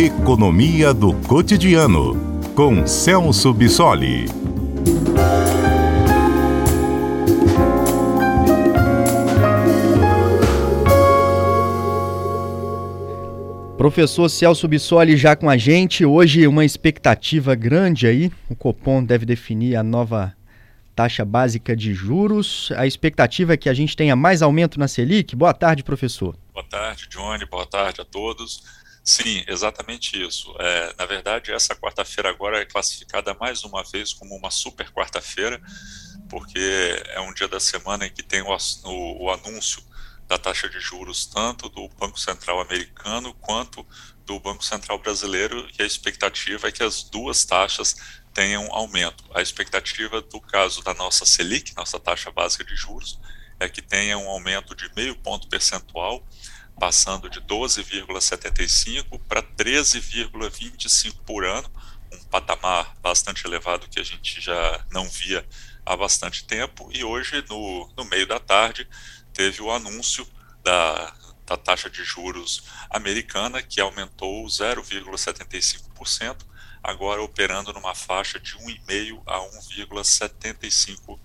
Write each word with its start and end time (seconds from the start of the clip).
Economia 0.00 0.94
do 0.94 1.12
Cotidiano, 1.26 2.14
com 2.54 2.86
Celso 2.86 3.52
Bissoli. 3.52 4.26
Professor 13.76 14.28
Celso 14.28 14.68
Bissoli 14.68 15.16
já 15.16 15.34
com 15.34 15.50
a 15.50 15.56
gente. 15.56 16.04
Hoje 16.04 16.46
uma 16.46 16.64
expectativa 16.64 17.56
grande 17.56 18.06
aí. 18.06 18.30
O 18.48 18.54
Copom 18.54 19.02
deve 19.02 19.26
definir 19.26 19.74
a 19.74 19.82
nova 19.82 20.32
taxa 20.94 21.24
básica 21.24 21.74
de 21.74 21.92
juros. 21.92 22.70
A 22.76 22.86
expectativa 22.86 23.54
é 23.54 23.56
que 23.56 23.68
a 23.68 23.74
gente 23.74 23.96
tenha 23.96 24.14
mais 24.14 24.42
aumento 24.42 24.78
na 24.78 24.86
Selic. 24.86 25.34
Boa 25.34 25.52
tarde, 25.52 25.82
professor. 25.82 26.36
Boa 26.54 26.64
tarde, 26.64 27.08
Johnny. 27.10 27.44
Boa 27.46 27.66
tarde 27.66 28.00
a 28.00 28.04
todos. 28.04 28.62
Sim, 29.04 29.42
exatamente 29.46 30.22
isso. 30.22 30.54
É, 30.58 30.94
na 30.98 31.06
verdade, 31.06 31.50
essa 31.52 31.74
quarta-feira 31.74 32.28
agora 32.28 32.60
é 32.60 32.66
classificada 32.66 33.34
mais 33.34 33.64
uma 33.64 33.82
vez 33.82 34.12
como 34.12 34.36
uma 34.36 34.50
super 34.50 34.90
quarta-feira, 34.90 35.60
porque 36.28 36.58
é 37.08 37.20
um 37.20 37.32
dia 37.32 37.48
da 37.48 37.58
semana 37.60 38.06
em 38.06 38.10
que 38.12 38.22
tem 38.22 38.42
o, 38.42 38.48
o, 38.84 39.24
o 39.24 39.30
anúncio 39.30 39.82
da 40.26 40.36
taxa 40.36 40.68
de 40.68 40.78
juros 40.78 41.24
tanto 41.24 41.70
do 41.70 41.88
Banco 41.98 42.20
Central 42.20 42.60
americano 42.60 43.32
quanto 43.34 43.86
do 44.26 44.38
Banco 44.38 44.62
Central 44.62 44.98
brasileiro 44.98 45.66
e 45.78 45.82
a 45.82 45.86
expectativa 45.86 46.68
é 46.68 46.72
que 46.72 46.82
as 46.82 47.02
duas 47.02 47.46
taxas 47.46 47.96
tenham 48.34 48.68
aumento. 48.72 49.24
A 49.34 49.40
expectativa 49.40 50.20
do 50.20 50.38
caso 50.38 50.82
da 50.82 50.92
nossa 50.92 51.24
Selic, 51.24 51.74
nossa 51.74 51.98
taxa 51.98 52.30
básica 52.30 52.62
de 52.62 52.76
juros, 52.76 53.18
é 53.58 53.68
que 53.70 53.80
tenha 53.80 54.18
um 54.18 54.28
aumento 54.28 54.74
de 54.74 54.90
meio 54.94 55.16
ponto 55.16 55.48
percentual 55.48 56.22
passando 56.78 57.28
de 57.28 57.40
12,75 57.40 59.20
para 59.28 59.42
13,25 59.42 61.16
por 61.26 61.44
ano, 61.44 61.68
um 62.12 62.22
patamar 62.24 62.94
bastante 63.02 63.46
elevado 63.46 63.88
que 63.88 64.00
a 64.00 64.02
gente 64.02 64.40
já 64.40 64.84
não 64.90 65.08
via 65.08 65.46
há 65.84 65.96
bastante 65.96 66.44
tempo. 66.44 66.88
E 66.92 67.04
hoje, 67.04 67.44
no, 67.48 67.88
no 67.96 68.04
meio 68.04 68.26
da 68.26 68.38
tarde, 68.38 68.86
teve 69.32 69.62
o 69.62 69.70
anúncio 69.70 70.26
da, 70.62 71.14
da 71.46 71.56
taxa 71.56 71.88
de 71.90 72.04
juros 72.04 72.62
americana, 72.90 73.62
que 73.62 73.80
aumentou 73.80 74.44
0,75%, 74.46 76.46
agora 76.82 77.22
operando 77.22 77.72
numa 77.72 77.94
faixa 77.94 78.38
de 78.38 78.56
1,5% 78.56 79.22
a 79.26 79.38
1,75%. 79.38 81.18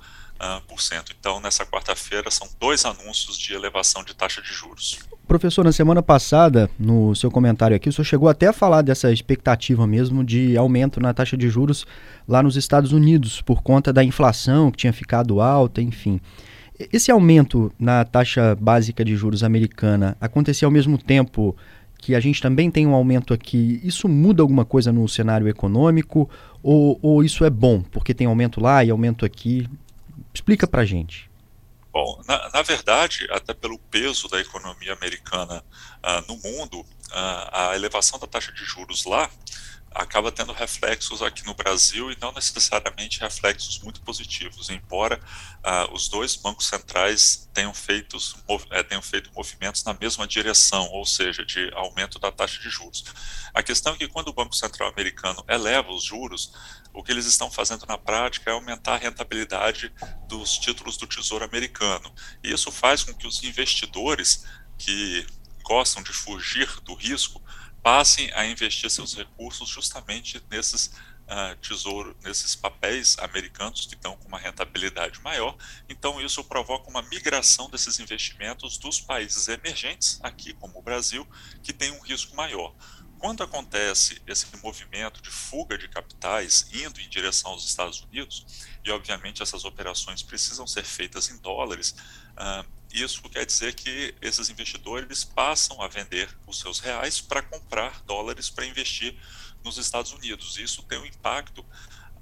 Então, 1.23 1.39
nessa 1.39 1.65
quarta-feira, 1.65 2.29
são 2.29 2.47
dois 2.59 2.83
anúncios 2.83 3.37
de 3.37 3.53
elevação 3.53 4.03
de 4.03 4.13
taxa 4.13 4.41
de 4.41 4.51
juros. 4.51 4.99
Professor, 5.27 5.63
na 5.63 5.71
semana 5.71 6.03
passada, 6.03 6.69
no 6.77 7.15
seu 7.15 7.31
comentário 7.31 7.75
aqui, 7.75 7.87
o 7.87 7.93
senhor 7.93 8.03
chegou 8.03 8.27
até 8.27 8.47
a 8.47 8.53
falar 8.53 8.81
dessa 8.81 9.11
expectativa 9.11 9.87
mesmo 9.87 10.23
de 10.23 10.57
aumento 10.57 10.99
na 10.99 11.13
taxa 11.13 11.37
de 11.37 11.49
juros 11.49 11.85
lá 12.27 12.43
nos 12.43 12.57
Estados 12.57 12.91
Unidos, 12.91 13.41
por 13.41 13.63
conta 13.63 13.93
da 13.93 14.03
inflação 14.03 14.69
que 14.69 14.79
tinha 14.79 14.91
ficado 14.91 15.39
alta, 15.39 15.81
enfim. 15.81 16.19
Esse 16.91 17.09
aumento 17.09 17.71
na 17.79 18.03
taxa 18.03 18.55
básica 18.59 19.05
de 19.05 19.15
juros 19.15 19.43
americana 19.43 20.17
acontecia 20.19 20.65
ao 20.65 20.71
mesmo 20.71 20.97
tempo 20.97 21.55
que 21.97 22.15
a 22.15 22.19
gente 22.19 22.41
também 22.41 22.69
tem 22.69 22.85
um 22.85 22.93
aumento 22.93 23.33
aqui, 23.33 23.79
isso 23.81 24.09
muda 24.09 24.41
alguma 24.41 24.65
coisa 24.65 24.91
no 24.91 25.07
cenário 25.07 25.47
econômico 25.47 26.29
ou, 26.61 26.99
ou 27.01 27.23
isso 27.23 27.45
é 27.45 27.49
bom, 27.49 27.81
porque 27.81 28.13
tem 28.13 28.27
aumento 28.27 28.59
lá 28.59 28.83
e 28.83 28.89
aumento 28.89 29.23
aqui? 29.23 29.65
Explica 30.33 30.67
para 30.67 30.85
gente. 30.85 31.29
Bom, 31.91 32.19
na, 32.27 32.49
na, 32.49 32.61
verdade, 32.63 33.27
até 33.29 33.53
pelo 33.53 33.77
peso 33.77 34.27
da 34.27 34.41
economia 34.41 34.93
americana 34.93 35.63
uh, 36.03 36.27
no 36.27 36.37
mundo, 36.37 36.79
uh, 36.79 37.49
a 37.51 37.71
elevação 37.75 38.17
da 38.17 38.25
taxa 38.25 38.51
de 38.51 38.65
juros 38.65 39.05
lá 39.05 39.29
acaba 39.93 40.31
tendo 40.31 40.51
reflexos 40.51 41.21
aqui 41.21 41.45
no 41.45 41.53
Brasil 41.53 42.11
e 42.11 42.17
não 42.19 42.31
necessariamente 42.31 43.19
reflexos 43.19 43.79
muito 43.79 44.01
positivos, 44.01 44.69
embora 44.69 45.19
uh, 45.59 45.93
os 45.93 46.09
dois 46.09 46.35
bancos 46.35 46.65
centrais 46.65 47.47
tenham 47.53 47.73
feito, 47.73 48.17
eh, 48.71 48.83
tenham 48.83 49.01
feito 49.01 49.29
movimentos 49.35 49.83
na 49.83 49.93
mesma 49.93 50.25
direção, 50.25 50.89
ou 50.91 51.05
seja, 51.05 51.45
de 51.45 51.71
aumento 51.75 52.17
da 52.17 52.31
taxa 52.31 52.59
de 52.59 52.69
juros. 52.69 53.05
A 53.53 53.61
questão 53.61 53.93
é 53.93 53.97
que 53.97 54.07
quando 54.07 54.29
o 54.29 54.33
Banco 54.33 54.55
Central 54.55 54.89
americano 54.89 55.43
eleva 55.47 55.91
os 55.91 56.03
juros, 56.03 56.51
o 56.93 57.03
que 57.03 57.11
eles 57.11 57.25
estão 57.25 57.49
fazendo 57.49 57.85
na 57.85 57.97
prática 57.97 58.51
é 58.51 58.53
aumentar 58.53 58.93
a 58.93 58.97
rentabilidade 58.97 59.91
dos 60.27 60.57
títulos 60.57 60.95
do 60.97 61.07
Tesouro 61.07 61.43
americano. 61.43 62.13
E 62.43 62.53
isso 62.53 62.71
faz 62.71 63.03
com 63.03 63.13
que 63.13 63.27
os 63.27 63.43
investidores 63.43 64.45
que 64.77 65.25
gostam 65.63 66.03
de 66.03 66.13
fugir 66.13 66.69
do 66.81 66.93
risco 66.93 67.41
passem 67.81 68.31
a 68.33 68.45
investir 68.45 68.89
seus 68.89 69.13
recursos 69.13 69.67
justamente 69.67 70.41
nesses 70.49 70.91
uh, 71.23 71.55
tesouro, 71.61 72.15
nesses 72.23 72.55
papéis 72.55 73.17
americanos 73.19 73.85
que 73.85 73.95
estão 73.95 74.15
com 74.15 74.27
uma 74.27 74.39
rentabilidade 74.39 75.21
maior. 75.21 75.55
Então 75.89 76.21
isso 76.21 76.43
provoca 76.43 76.89
uma 76.89 77.01
migração 77.01 77.69
desses 77.69 77.99
investimentos 77.99 78.77
dos 78.77 78.99
países 79.01 79.47
emergentes, 79.47 80.19
aqui 80.23 80.53
como 80.53 80.79
o 80.79 80.81
Brasil, 80.81 81.27
que 81.61 81.73
tem 81.73 81.91
um 81.91 82.01
risco 82.01 82.35
maior. 82.35 82.73
Quando 83.23 83.41
acontece 83.41 84.21
esse 84.27 84.45
movimento 84.61 85.21
de 85.21 85.29
fuga 85.29 85.77
de 85.77 85.87
capitais 85.87 86.67
indo 86.73 86.99
em 86.99 87.07
direção 87.07 87.51
aos 87.51 87.63
Estados 87.63 88.01
Unidos, 88.01 88.45
e 88.83 88.91
obviamente 88.91 89.41
essas 89.41 89.63
operações 89.63 90.21
precisam 90.21 90.67
ser 90.67 90.83
feitas 90.83 91.29
em 91.29 91.37
dólares, 91.37 91.95
uh, 92.31 92.69
isso 92.91 93.21
quer 93.29 93.45
dizer 93.45 93.75
que 93.75 94.13
esses 94.21 94.49
investidores 94.49 95.23
passam 95.23 95.81
a 95.81 95.87
vender 95.87 96.37
os 96.45 96.59
seus 96.59 96.81
reais 96.81 97.21
para 97.21 97.41
comprar 97.41 98.01
dólares 98.01 98.49
para 98.49 98.65
investir 98.65 99.17
nos 99.63 99.77
Estados 99.77 100.11
Unidos. 100.11 100.57
Isso 100.57 100.83
tem 100.83 100.99
um 100.99 101.05
impacto 101.05 101.65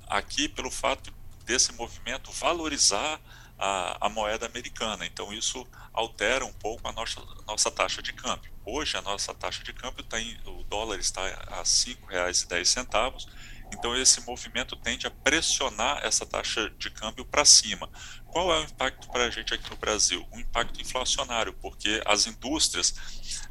aqui 0.05 0.47
pelo 0.47 0.69
fato 0.69 1.11
desse 1.45 1.73
movimento 1.73 2.31
valorizar 2.31 3.19
a, 3.57 4.05
a, 4.05 4.07
moeda 4.07 4.45
americana. 4.45 5.03
Então, 5.03 5.33
isso 5.33 5.65
altera 5.93 6.45
um 6.45 6.53
pouco 6.53 6.87
a 6.87 6.91
nossa, 6.91 7.21
nossa 7.47 7.71
taxa 7.71 8.01
de 8.01 8.13
câmbio. 8.13 8.51
Hoje, 8.65 8.97
a 8.97 9.01
nossa 9.01 9.33
taxa 9.33 9.63
de 9.63 9.73
câmbio 9.73 10.01
está 10.01 10.19
em, 10.19 10.37
o 10.45 10.63
dólar 10.63 10.99
está 10.99 11.21
a 11.21 11.57
R$ 11.57 11.63
5,10 11.63 13.27
então, 13.73 13.95
esse 13.95 14.21
movimento 14.21 14.75
tende 14.75 15.07
a 15.07 15.11
pressionar 15.11 16.03
essa 16.03 16.25
taxa 16.25 16.69
de 16.77 16.89
câmbio 16.89 17.25
para 17.25 17.45
cima. 17.45 17.89
Qual 18.27 18.53
é 18.53 18.59
o 18.59 18.63
impacto 18.63 19.09
para 19.09 19.25
a 19.25 19.29
gente 19.29 19.53
aqui 19.53 19.69
no 19.69 19.77
Brasil? 19.77 20.27
Um 20.31 20.39
impacto 20.39 20.81
inflacionário, 20.81 21.53
porque 21.53 22.01
as 22.05 22.27
indústrias 22.27 22.93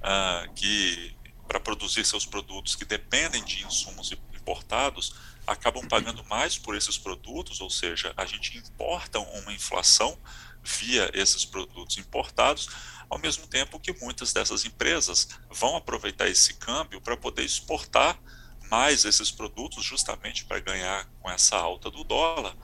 ah, 0.03 0.47
que, 0.55 1.17
para 1.49 1.59
produzir 1.59 2.05
seus 2.05 2.27
produtos 2.27 2.77
que 2.77 2.85
dependem 2.85 3.43
de 3.43 3.65
insumos 3.65 4.13
importados, 4.13 5.15
acabam 5.47 5.87
pagando 5.89 6.25
mais 6.27 6.57
por 6.59 6.77
esses 6.77 6.99
produtos, 6.99 7.61
ou 7.61 7.71
seja, 7.71 8.13
a 8.17 8.25
gente 8.27 8.59
importa 8.59 9.19
uma 9.19 9.53
inflação 9.53 10.17
via 10.63 11.11
esses 11.15 11.45
produtos 11.45 11.99
importados, 11.99 12.69
ao 13.09 13.19
mesmo 13.19 13.47
tempo 13.47 13.81
que 13.81 13.93
muitas 14.01 14.33
dessas 14.33 14.65
empresas 14.65 15.29
vão 15.51 15.77
aproveitar 15.77 16.29
esse 16.29 16.55
câmbio 16.55 17.01
para 17.01 17.17
poder 17.17 17.45
exportar 17.45 18.19
mais 18.71 19.05
esses 19.05 19.31
produtos 19.31 19.85
justamente 19.85 20.45
para 20.45 20.61
ganhar 20.61 21.05
com 21.21 21.29
essa 21.31 21.57
alta 21.57 21.91
do 21.91 22.05
dólar. 22.05 22.57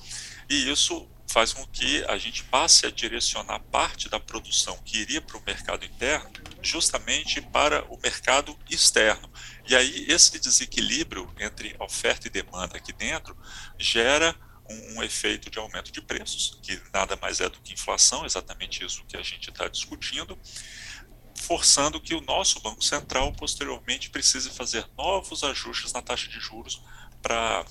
E 0.49 0.71
isso 0.71 1.09
faz 1.27 1.53
com 1.53 1.67
que 1.67 2.05
a 2.05 2.17
gente 2.17 2.45
passe 2.45 2.87
a 2.87 2.91
direcionar 2.91 3.59
parte 3.59 4.09
da 4.09 4.21
produção 4.21 4.79
que 4.85 4.99
iria 4.99 5.21
para 5.21 5.37
o 5.37 5.43
mercado 5.45 5.85
interno 5.85 6.31
justamente 6.63 7.41
para 7.41 7.85
o 7.93 7.99
mercado 8.01 8.57
externo. 8.71 9.31
E 9.69 9.75
aí 9.75 10.07
esse 10.09 10.39
desequilíbrio 10.39 11.33
entre 11.39 11.75
oferta 11.79 12.27
e 12.27 12.31
demanda 12.31 12.77
aqui 12.77 12.93
dentro 12.93 13.37
gera 13.79 14.35
um, 14.71 14.99
um, 14.99 15.03
efeito 15.03 15.51
de 15.51 15.59
aumento 15.59 15.93
de 15.93 16.01
preços, 16.01 16.59
que 16.63 16.81
nada 16.93 17.17
mais 17.21 17.41
é 17.41 17.49
do 17.49 17.61
que 17.61 17.73
inflação, 17.73 18.25
exatamente 18.25 18.85
isso 18.85 19.05
que 19.07 19.17
a 19.17 19.23
gente 19.23 19.51
está 19.51 19.69
discutindo, 19.69 20.39
forçando 21.35 22.01
que 22.01 22.15
o 22.15 22.21
nosso 22.21 22.61
Banco 22.61 22.83
Central 22.83 23.33
posteriormente 23.33 24.11
precise 24.11 24.51
fazer 24.51 24.85
novos 24.97 25.45
ajustes 25.45 25.93
na 25.93 26.03
taxa 26.03 26.29
de 26.29 26.41
juros 26.41 26.83
para 27.23 27.65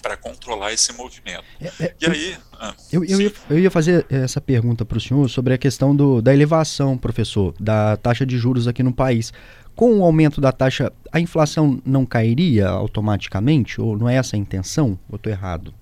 para 0.00 0.16
controlar 0.16 0.72
esse 0.72 0.92
movimento. 0.94 1.44
É, 1.60 1.84
é, 1.84 1.94
e 2.00 2.06
aí. 2.06 2.36
Ah, 2.58 2.74
eu, 2.90 3.04
eu, 3.04 3.20
ia, 3.20 3.32
eu, 3.50 3.58
ia, 3.58 3.70
fazer 3.70 4.06
essa 4.08 4.40
pergunta 4.40 4.84
para 4.84 4.98
o 4.98 5.00
senhor 5.00 5.28
sobre 5.28 5.54
a 5.54 5.58
questão 5.58 5.94
do, 5.94 6.20
da 6.20 6.32
elevação, 6.32 6.96
professor, 6.96 7.54
da 7.60 7.96
taxa 7.96 8.24
de 8.24 8.38
juros 8.38 8.66
aqui 8.66 8.82
no 8.82 8.92
país. 8.92 9.32
Com 9.76 9.98
o 9.98 10.04
aumento 10.04 10.40
da 10.40 10.52
taxa, 10.52 10.92
a 11.12 11.20
inflação 11.20 11.80
não 11.84 12.04
cairia 12.04 12.68
automaticamente? 12.68 13.80
Ou 13.80 13.96
não 13.96 14.08
é 14.08 14.16
essa 14.16 14.36
a 14.36 14.38
intenção? 14.38 14.98
Ou 15.08 15.16
estou 15.16 15.32
errado? 15.32 15.74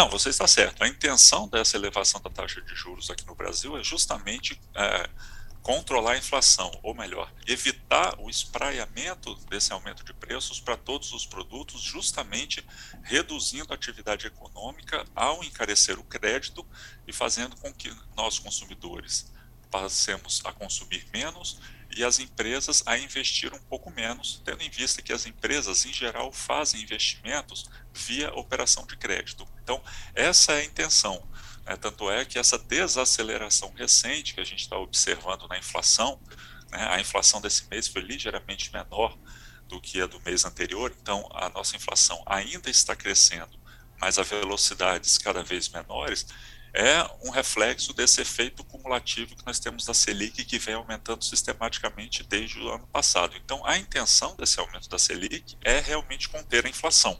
Não, 0.00 0.08
você 0.08 0.30
está 0.30 0.46
certo. 0.46 0.82
A 0.82 0.88
intenção 0.88 1.46
dessa 1.46 1.76
elevação 1.76 2.22
da 2.22 2.30
taxa 2.30 2.62
de 2.62 2.74
juros 2.74 3.10
aqui 3.10 3.26
no 3.26 3.34
Brasil 3.34 3.76
é 3.76 3.84
justamente. 3.84 4.58
É, 4.74 5.10
controlar 5.62 6.12
a 6.12 6.16
inflação, 6.16 6.70
ou 6.82 6.94
melhor, 6.94 7.30
evitar 7.46 8.18
o 8.18 8.30
espraiamento 8.30 9.34
desse 9.50 9.74
aumento 9.74 10.02
de 10.02 10.14
preços 10.14 10.58
para 10.58 10.74
todos 10.74 11.12
os 11.12 11.26
produtos, 11.26 11.82
justamente 11.82 12.66
reduzindo 13.02 13.70
a 13.70 13.74
atividade 13.74 14.26
econômica 14.26 15.04
ao 15.14 15.44
encarecer 15.44 15.98
o 15.98 16.02
crédito 16.02 16.66
e 17.06 17.12
fazendo 17.12 17.54
com 17.56 17.70
que 17.70 17.94
nós 18.16 18.38
consumidores 18.38 19.30
passemos 19.70 20.40
a 20.46 20.52
consumir 20.52 21.06
menos 21.12 21.60
e 21.96 22.04
as 22.04 22.18
empresas 22.18 22.82
a 22.86 22.96
investir 22.96 23.52
um 23.52 23.58
pouco 23.58 23.90
menos, 23.90 24.40
tendo 24.44 24.62
em 24.62 24.70
vista 24.70 25.02
que 25.02 25.12
as 25.12 25.26
empresas, 25.26 25.84
em 25.84 25.92
geral, 25.92 26.32
fazem 26.32 26.80
investimentos 26.82 27.68
via 27.92 28.32
operação 28.34 28.86
de 28.86 28.96
crédito. 28.96 29.46
Então, 29.62 29.82
essa 30.14 30.52
é 30.52 30.60
a 30.60 30.64
intenção. 30.64 31.22
Né? 31.64 31.76
Tanto 31.76 32.10
é 32.10 32.24
que 32.24 32.38
essa 32.38 32.58
desaceleração 32.58 33.72
recente 33.74 34.34
que 34.34 34.40
a 34.40 34.44
gente 34.44 34.60
está 34.60 34.78
observando 34.78 35.48
na 35.48 35.58
inflação, 35.58 36.20
né? 36.70 36.86
a 36.90 37.00
inflação 37.00 37.40
desse 37.40 37.68
mês 37.68 37.88
foi 37.88 38.02
ligeiramente 38.02 38.72
menor 38.72 39.18
do 39.66 39.80
que 39.80 40.00
a 40.00 40.06
do 40.06 40.20
mês 40.22 40.44
anterior, 40.44 40.94
então 41.00 41.28
a 41.32 41.48
nossa 41.48 41.76
inflação 41.76 42.20
ainda 42.26 42.68
está 42.68 42.96
crescendo, 42.96 43.58
mas 44.00 44.18
a 44.18 44.22
velocidades 44.24 45.16
cada 45.16 45.44
vez 45.44 45.68
menores, 45.68 46.26
é 46.72 47.04
um 47.24 47.30
reflexo 47.30 47.92
desse 47.92 48.20
efeito 48.20 48.62
cumulativo 48.64 49.34
que 49.34 49.44
nós 49.44 49.58
temos 49.58 49.84
da 49.84 49.92
Selic, 49.92 50.44
que 50.44 50.58
vem 50.58 50.74
aumentando 50.74 51.24
sistematicamente 51.24 52.22
desde 52.22 52.60
o 52.60 52.68
ano 52.72 52.86
passado. 52.86 53.36
Então, 53.36 53.64
a 53.66 53.76
intenção 53.76 54.36
desse 54.36 54.60
aumento 54.60 54.88
da 54.88 54.98
Selic 54.98 55.56
é 55.64 55.80
realmente 55.80 56.28
conter 56.28 56.66
a 56.66 56.68
inflação. 56.68 57.18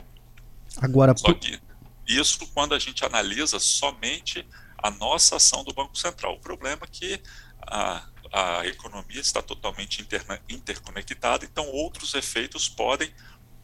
Agora, 0.81 1.17
Só 1.17 1.33
que 1.35 1.61
isso 2.07 2.47
quando 2.55 2.75
a 2.75 2.79
gente 2.79 3.05
analisa 3.05 3.59
somente 3.59 4.47
a 4.79 4.91
nossa 4.91 5.37
ação 5.37 5.63
do 5.65 5.73
Banco 5.73 5.97
Central. 5.97 6.35
O 6.35 6.41
problema 6.41 6.83
é 6.85 6.89
que 6.91 7.23
a, 7.63 8.05
a 8.33 8.67
economia 8.67 9.21
está 9.21 9.43
totalmente 9.43 10.01
interna, 10.01 10.41
interconectada, 10.49 11.45
então 11.45 11.67
outros 11.69 12.15
efeitos 12.15 12.69
podem 12.69 13.13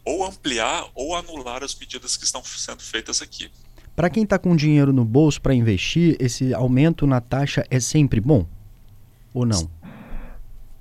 ou 0.05 0.25
ampliar 0.25 0.89
ou 0.95 1.17
anular 1.17 1.65
as 1.65 1.75
medidas 1.75 2.17
que 2.17 2.25
estão 2.25 2.43
sendo 2.45 2.83
feitas 2.83 3.21
aqui. 3.21 3.51
Para 3.97 4.11
quem 4.11 4.25
está 4.25 4.39
com 4.39 4.55
dinheiro 4.55 4.93
no 4.93 5.07
bolso 5.07 5.41
para 5.41 5.55
investir, 5.55 6.19
esse 6.21 6.53
aumento 6.53 7.07
na 7.07 7.19
taxa 7.19 7.67
é 7.71 7.81
sempre 7.81 8.21
bom? 8.21 8.47
Ou 9.33 9.47
não? 9.47 9.71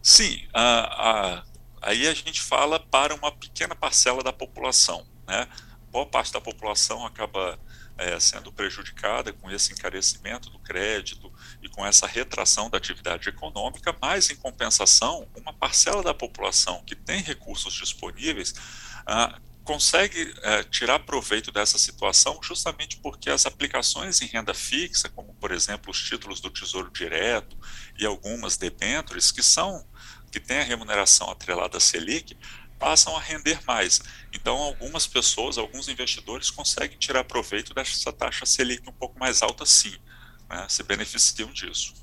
Sim, 0.03 0.43
a, 0.53 1.39
a, 1.39 1.43
aí 1.81 2.05
a 2.09 2.13
gente 2.13 2.41
fala 2.41 2.77
para 2.77 3.15
uma 3.15 3.31
pequena 3.31 3.73
parcela 3.73 4.21
da 4.21 4.33
população. 4.33 5.05
Né? 5.25 5.47
Boa 5.89 6.05
parte 6.05 6.33
da 6.33 6.41
população 6.41 7.05
acaba 7.05 7.57
é, 7.97 8.19
sendo 8.19 8.51
prejudicada 8.51 9.31
com 9.31 9.49
esse 9.49 9.71
encarecimento 9.71 10.49
do 10.49 10.59
crédito 10.59 11.31
e 11.63 11.69
com 11.69 11.85
essa 11.85 12.05
retração 12.05 12.69
da 12.69 12.77
atividade 12.77 13.29
econômica, 13.29 13.95
mas, 14.01 14.29
em 14.29 14.35
compensação, 14.35 15.25
uma 15.37 15.53
parcela 15.53 16.03
da 16.03 16.13
população 16.13 16.83
que 16.85 16.95
tem 16.95 17.21
recursos 17.21 17.73
disponíveis 17.75 18.53
ah, 19.07 19.39
consegue 19.65 20.33
é, 20.43 20.63
tirar 20.63 20.99
proveito 20.99 21.51
dessa 21.51 21.77
situação 21.77 22.39
justamente 22.41 22.97
porque 22.97 23.29
as 23.29 23.45
aplicações 23.45 24.21
em 24.21 24.27
renda 24.27 24.53
fixa, 24.53 25.09
como 25.09 25.33
por 25.33 25.51
exemplo 25.51 25.91
os 25.91 26.01
títulos 26.01 26.39
do 26.39 26.51
Tesouro 26.51 26.91
Direto 26.91 27.57
e 27.99 28.05
algumas 28.05 28.55
debêntures 28.55 29.31
que 29.31 29.43
são 29.43 29.85
que 30.31 30.39
têm 30.39 30.59
a 30.59 30.63
remuneração 30.63 31.29
atrelada 31.31 31.77
à 31.77 31.79
Selic, 31.79 32.37
passam 32.77 33.15
a 33.15 33.21
render 33.21 33.57
mais. 33.65 34.01
Então, 34.33 34.57
algumas 34.57 35.07
pessoas, 35.07 35.57
alguns 35.57 35.87
investidores 35.87 36.51
conseguem 36.51 36.97
tirar 36.97 37.23
proveito 37.23 37.73
dessa 37.73 38.11
taxa 38.11 38.45
Selic 38.45 38.87
um 38.87 38.91
pouco 38.91 39.17
mais 39.17 39.41
alta, 39.41 39.65
sim, 39.65 39.95
né, 40.49 40.65
se 40.67 40.83
beneficiam 40.83 41.51
disso. 41.53 41.93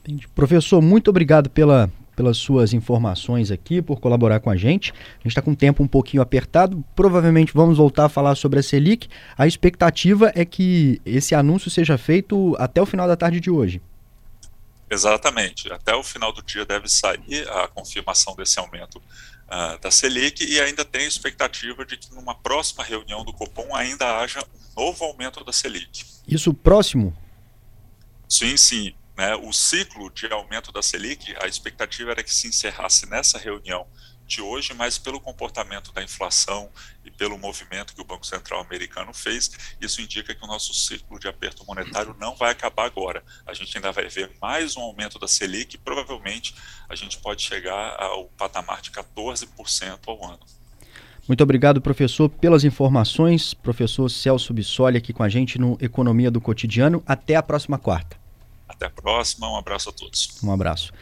Entendi. 0.00 0.28
Professor, 0.28 0.80
muito 0.80 1.10
obrigado 1.10 1.50
pela, 1.50 1.92
pelas 2.16 2.38
suas 2.38 2.72
informações 2.72 3.50
aqui, 3.50 3.82
por 3.82 4.00
colaborar 4.00 4.40
com 4.40 4.50
a 4.50 4.56
gente. 4.56 4.92
A 4.92 5.18
gente 5.18 5.28
está 5.28 5.42
com 5.42 5.52
o 5.52 5.56
tempo 5.56 5.82
um 5.82 5.86
pouquinho 5.86 6.22
apertado. 6.22 6.82
Provavelmente 6.96 7.52
vamos 7.54 7.76
voltar 7.76 8.06
a 8.06 8.08
falar 8.08 8.34
sobre 8.34 8.58
a 8.58 8.62
Selic. 8.62 9.08
A 9.36 9.46
expectativa 9.46 10.32
é 10.34 10.44
que 10.44 11.00
esse 11.04 11.34
anúncio 11.34 11.70
seja 11.70 11.98
feito 11.98 12.56
até 12.58 12.80
o 12.80 12.86
final 12.86 13.06
da 13.06 13.16
tarde 13.16 13.38
de 13.38 13.50
hoje. 13.50 13.80
Exatamente. 14.90 15.70
Até 15.70 15.94
o 15.94 16.02
final 16.02 16.32
do 16.32 16.42
dia 16.42 16.64
deve 16.64 16.88
sair 16.88 17.48
a 17.50 17.68
confirmação 17.68 18.34
desse 18.34 18.58
aumento 18.58 18.96
uh, 18.96 19.78
da 19.80 19.90
Selic 19.90 20.44
e 20.44 20.60
ainda 20.60 20.84
tem 20.84 21.06
expectativa 21.06 21.84
de 21.84 21.96
que 21.96 22.14
numa 22.14 22.34
próxima 22.34 22.82
reunião 22.82 23.24
do 23.24 23.32
Copom 23.32 23.74
ainda 23.74 24.18
haja 24.18 24.40
um 24.40 24.80
novo 24.80 25.04
aumento 25.04 25.44
da 25.44 25.52
Selic. 25.52 26.04
Isso 26.26 26.54
próximo? 26.54 27.16
Sim, 28.28 28.56
sim. 28.56 28.94
Né, 29.16 29.34
o 29.34 29.52
ciclo 29.52 30.10
de 30.10 30.26
aumento 30.30 30.70
da 30.70 30.82
Selic, 30.82 31.34
a 31.42 31.46
expectativa 31.46 32.10
era 32.10 32.22
que 32.22 32.34
se 32.34 32.48
encerrasse 32.48 33.08
nessa 33.08 33.38
reunião 33.38 33.86
de 34.26 34.42
hoje, 34.42 34.74
mas 34.74 34.98
pelo 34.98 35.20
comportamento 35.20 35.92
da 35.92 36.02
inflação 36.02 36.68
e 37.04 37.10
pelo 37.10 37.38
movimento 37.38 37.94
que 37.94 38.00
o 38.00 38.04
Banco 38.04 38.26
Central 38.26 38.60
americano 38.60 39.14
fez, 39.14 39.76
isso 39.80 40.02
indica 40.02 40.34
que 40.34 40.44
o 40.44 40.46
nosso 40.46 40.74
ciclo 40.74 41.18
de 41.18 41.28
aperto 41.28 41.64
monetário 41.64 42.14
não 42.18 42.34
vai 42.34 42.50
acabar 42.50 42.84
agora. 42.84 43.22
A 43.46 43.54
gente 43.54 43.76
ainda 43.76 43.92
vai 43.92 44.08
ver 44.08 44.32
mais 44.42 44.76
um 44.76 44.80
aumento 44.80 45.18
da 45.18 45.28
Selic 45.28 45.76
e 45.76 45.78
provavelmente 45.78 46.54
a 46.88 46.94
gente 46.94 47.18
pode 47.18 47.42
chegar 47.42 47.96
ao 47.98 48.26
patamar 48.36 48.82
de 48.82 48.90
14% 48.90 49.98
ao 50.06 50.24
ano. 50.24 50.40
Muito 51.28 51.42
obrigado, 51.42 51.80
professor, 51.80 52.28
pelas 52.28 52.64
informações. 52.64 53.54
Professor 53.54 54.08
Celso 54.08 54.52
Bissoli 54.52 54.98
aqui 54.98 55.12
com 55.12 55.22
a 55.22 55.28
gente 55.28 55.58
no 55.58 55.76
Economia 55.80 56.30
do 56.30 56.40
Cotidiano. 56.40 57.02
Até 57.06 57.34
a 57.34 57.42
próxima 57.42 57.78
quarta. 57.78 58.25
Até 58.68 58.86
a 58.86 58.90
próxima, 58.90 59.50
um 59.50 59.56
abraço 59.56 59.88
a 59.90 59.92
todos. 59.92 60.38
Um 60.42 60.52
abraço. 60.52 60.92